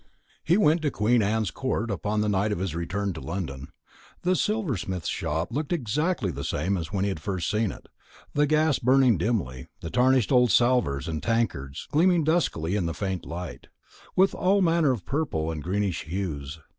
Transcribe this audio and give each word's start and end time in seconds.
He 0.43 0.57
went 0.57 0.81
to 0.81 0.89
Queen 0.89 1.21
Anne's 1.21 1.51
Court 1.51 1.91
upon 1.91 2.21
the 2.21 2.27
night 2.27 2.51
of 2.51 2.57
his 2.57 2.73
return 2.73 3.13
to 3.13 3.21
London. 3.21 3.67
The 4.23 4.35
silversmith's 4.35 5.07
shop 5.09 5.49
looked 5.51 5.71
exactly 5.71 6.31
the 6.31 6.43
same 6.43 6.75
as 6.75 6.91
when 6.91 7.03
he 7.05 7.09
had 7.09 7.19
first 7.21 7.47
seen 7.51 7.71
it: 7.71 7.85
the 8.33 8.47
gas 8.47 8.79
burning 8.79 9.19
dimly, 9.19 9.67
the 9.81 9.91
tarnished 9.91 10.31
old 10.31 10.49
salvers 10.49 11.07
and 11.07 11.21
tankards 11.21 11.87
gleaming 11.91 12.23
duskily 12.23 12.75
in 12.75 12.87
the 12.87 12.95
faint 12.95 13.27
light, 13.27 13.67
with 14.15 14.33
all 14.33 14.59
manner 14.59 14.89
of 14.89 15.05
purple 15.05 15.51
and 15.51 15.61
greenish 15.61 16.05
hues. 16.05 16.59